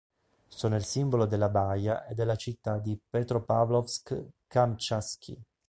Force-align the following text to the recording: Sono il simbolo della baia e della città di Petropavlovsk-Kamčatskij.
Sono 0.47 0.77
il 0.77 0.83
simbolo 0.83 1.27
della 1.27 1.49
baia 1.49 2.07
e 2.07 2.15
della 2.15 2.35
città 2.35 2.79
di 2.79 2.99
Petropavlovsk-Kamčatskij. 3.07 5.37